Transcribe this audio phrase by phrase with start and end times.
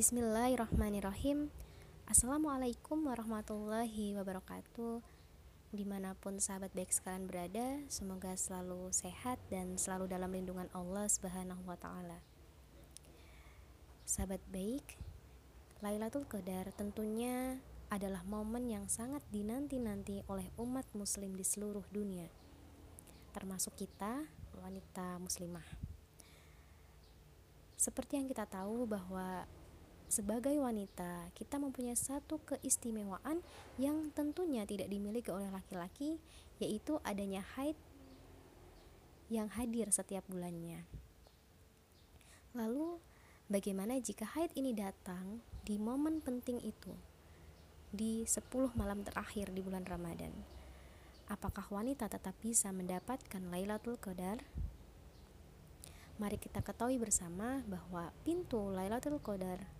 [0.00, 1.52] Bismillahirrahmanirrahim.
[2.08, 5.04] Assalamualaikum warahmatullahi wabarakatuh.
[5.76, 11.04] Di mana pun sahabat baik sekalian berada Semoga selalu sehat dan selalu dalam lindungan Allah
[11.04, 12.16] subhanahu wa ta'ala.
[14.08, 14.96] Sahabat baik
[15.84, 17.60] Lailatul Qadar tentunya
[17.92, 22.32] adalah momen yang sangat dinanti-nanti oleh umat muslim di seluruh dunia
[23.36, 24.24] Termasuk kita,
[24.64, 25.68] wanita muslimah.
[27.76, 29.44] Seperti yang kita tahu bahwa
[30.10, 33.38] sebagai wanita, kita mempunyai satu keistimewaan
[33.78, 36.18] yang tentunya tidak dimiliki oleh laki-laki,
[36.58, 37.78] yaitu adanya haid
[39.30, 40.82] yang hadir setiap bulannya.
[42.58, 42.98] Lalu,
[43.46, 46.90] bagaimana jika haid ini datang di momen penting itu?
[47.94, 50.34] Di 10 malam terakhir di bulan Ramadan.
[51.30, 54.42] Apakah wanita tetap bisa mendapatkan Lailatul Qadar?
[56.18, 59.79] Mari kita ketahui bersama bahwa pintu Lailatul Qadar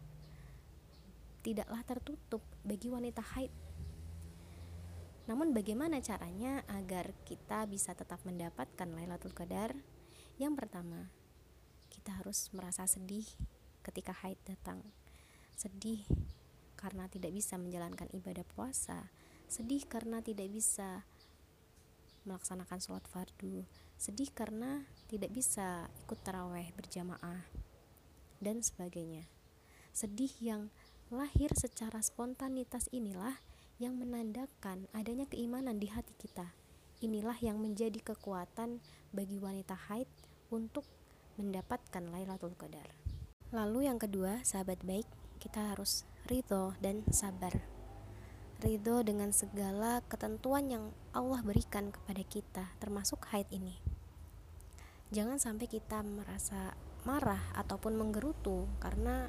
[1.40, 3.52] tidaklah tertutup bagi wanita haid.
[5.28, 9.76] Namun bagaimana caranya agar kita bisa tetap mendapatkan Lailatul Qadar?
[10.40, 11.12] Yang pertama,
[11.92, 13.28] kita harus merasa sedih
[13.86, 14.82] ketika haid datang.
[15.54, 16.02] Sedih
[16.80, 19.12] karena tidak bisa menjalankan ibadah puasa,
[19.46, 21.04] sedih karena tidak bisa
[22.24, 23.64] melaksanakan sholat fardu,
[24.00, 27.44] sedih karena tidak bisa ikut taraweh berjamaah,
[28.40, 29.28] dan sebagainya.
[29.92, 30.72] Sedih yang
[31.10, 33.34] lahir secara spontanitas inilah
[33.82, 36.54] yang menandakan adanya keimanan di hati kita.
[37.02, 38.78] Inilah yang menjadi kekuatan
[39.10, 40.06] bagi wanita haid
[40.54, 40.86] untuk
[41.34, 42.86] mendapatkan Lailatul Qadar.
[43.50, 45.08] Lalu yang kedua, sahabat baik,
[45.42, 47.58] kita harus ridho dan sabar.
[48.62, 53.82] Ridho dengan segala ketentuan yang Allah berikan kepada kita, termasuk haid ini.
[55.10, 59.26] Jangan sampai kita merasa marah ataupun menggerutu karena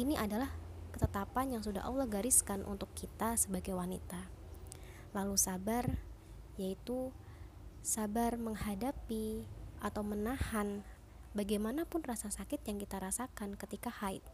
[0.00, 0.48] ini adalah
[0.96, 4.32] ketetapan yang sudah Allah gariskan untuk kita sebagai wanita.
[5.12, 5.84] Lalu sabar,
[6.56, 7.12] yaitu
[7.84, 9.44] sabar menghadapi
[9.84, 10.80] atau menahan
[11.36, 14.24] bagaimanapun rasa sakit yang kita rasakan ketika haid.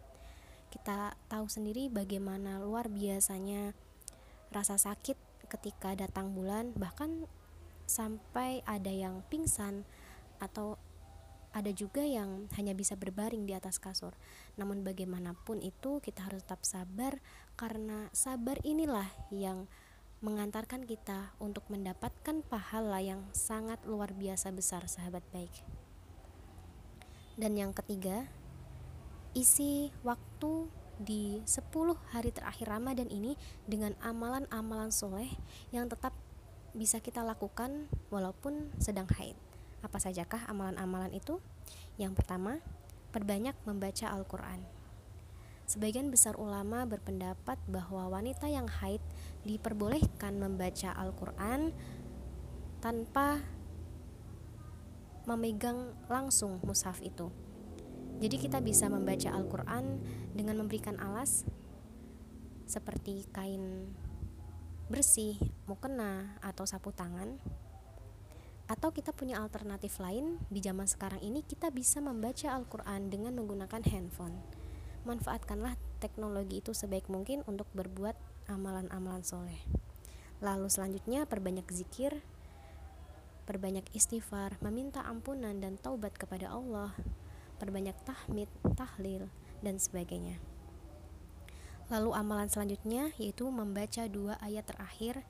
[0.70, 3.75] Kita tahu sendiri bagaimana luar biasanya
[4.54, 5.19] rasa sakit
[5.50, 7.26] ketika datang bulan, bahkan
[7.91, 9.82] sampai ada yang pingsan
[10.38, 10.78] atau
[11.52, 14.16] ada juga yang hanya bisa berbaring di atas kasur.
[14.56, 17.20] Namun bagaimanapun itu kita harus tetap sabar
[17.60, 19.68] karena sabar inilah yang
[20.24, 25.52] mengantarkan kita untuk mendapatkan pahala yang sangat luar biasa besar sahabat baik.
[27.36, 28.30] Dan yang ketiga,
[29.34, 30.70] isi waktu
[31.02, 33.34] di 10 hari terakhir Ramadan ini
[33.66, 35.28] dengan amalan-amalan soleh
[35.74, 36.14] yang tetap
[36.72, 39.36] bisa kita lakukan walaupun sedang haid.
[39.82, 41.43] Apa sajakah amalan-amalan itu?
[41.98, 42.62] Yang pertama,
[43.10, 44.62] perbanyak membaca Al-Quran.
[45.66, 49.00] Sebagian besar ulama berpendapat bahwa wanita yang haid
[49.47, 51.72] diperbolehkan membaca Al-Quran
[52.82, 53.43] tanpa
[55.25, 57.31] memegang langsung mushaf itu.
[58.19, 60.03] Jadi kita bisa membaca Al-Quran
[60.34, 61.47] dengan memberikan alas
[62.66, 63.91] seperti kain
[64.91, 67.38] bersih, mukena, atau sapu tangan
[68.72, 73.84] atau kita punya alternatif lain, di zaman sekarang ini kita bisa membaca Al-Quran dengan menggunakan
[73.84, 74.41] handphone.
[75.05, 78.16] Manfaatkanlah teknologi itu sebaik mungkin untuk berbuat
[78.49, 79.61] amalan-amalan soleh.
[80.41, 82.25] Lalu selanjutnya perbanyak zikir,
[83.44, 86.97] perbanyak istighfar, meminta ampunan dan taubat kepada Allah,
[87.61, 89.28] perbanyak tahmid, tahlil,
[89.61, 90.41] dan sebagainya.
[91.93, 95.21] Lalu amalan selanjutnya yaitu membaca dua ayat terakhir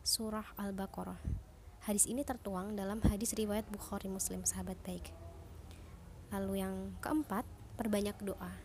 [0.00, 1.45] surah Al-Baqarah
[1.86, 5.14] Hadis ini tertuang dalam hadis riwayat Bukhari Muslim sahabat baik.
[6.34, 7.46] Lalu yang keempat,
[7.78, 8.58] perbanyak doa.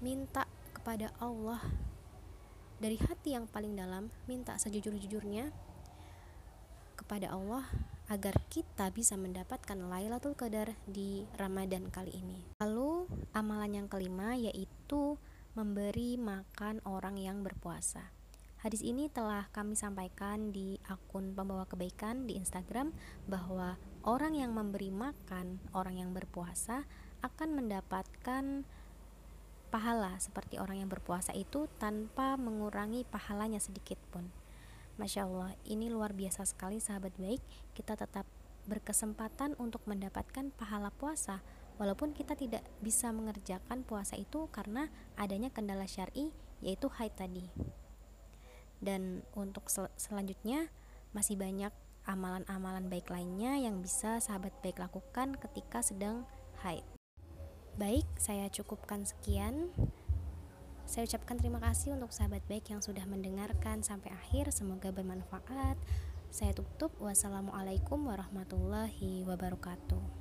[0.00, 1.60] Minta kepada Allah
[2.80, 5.52] dari hati yang paling dalam, minta sejujur-jujurnya
[6.96, 7.68] kepada Allah
[8.08, 12.48] agar kita bisa mendapatkan Lailatul Qadar di Ramadan kali ini.
[12.64, 15.20] Lalu amalan yang kelima yaitu
[15.52, 18.15] memberi makan orang yang berpuasa.
[18.66, 22.90] Hadis ini telah kami sampaikan di akun pembawa kebaikan di Instagram
[23.30, 26.82] bahwa orang yang memberi makan orang yang berpuasa
[27.22, 28.66] akan mendapatkan
[29.70, 34.34] pahala seperti orang yang berpuasa itu tanpa mengurangi pahalanya sedikit pun.
[34.98, 37.46] Masya Allah, ini luar biasa sekali sahabat baik.
[37.70, 38.26] Kita tetap
[38.66, 41.38] berkesempatan untuk mendapatkan pahala puasa
[41.78, 47.46] walaupun kita tidak bisa mengerjakan puasa itu karena adanya kendala syari yaitu haid tadi
[48.80, 50.68] dan untuk sel selanjutnya
[51.16, 51.72] masih banyak
[52.06, 56.22] amalan-amalan baik lainnya yang bisa sahabat baik lakukan ketika sedang
[56.62, 56.86] haid.
[57.76, 59.68] Baik, saya cukupkan sekian.
[60.86, 64.54] Saya ucapkan terima kasih untuk sahabat baik yang sudah mendengarkan sampai akhir.
[64.54, 65.76] Semoga bermanfaat.
[66.32, 66.94] Saya tutup.
[67.02, 70.15] Wassalamualaikum warahmatullahi wabarakatuh.